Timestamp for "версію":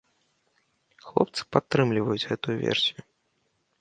2.67-2.99